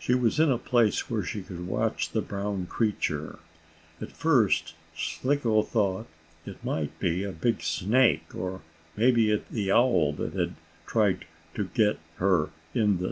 She 0.00 0.16
was 0.16 0.40
in 0.40 0.50
a 0.50 0.58
place 0.58 1.08
where 1.08 1.22
she 1.22 1.42
could 1.42 1.64
watch 1.68 2.10
the 2.10 2.20
brown 2.22 2.66
creature. 2.66 3.38
At 4.00 4.10
first 4.10 4.74
Slicko 4.96 5.62
thought 5.62 6.08
it 6.44 6.64
might 6.64 6.98
be 6.98 7.22
a 7.22 7.30
big 7.30 7.62
snake, 7.62 8.34
or 8.34 8.62
maybe 8.96 9.40
the 9.48 9.70
owl 9.70 10.12
that 10.14 10.32
had 10.34 10.56
tried 10.88 11.24
to 11.54 11.68
get 11.72 12.00
her 12.16 12.50
in 12.74 12.96
the 12.96 13.02
night. 13.04 13.08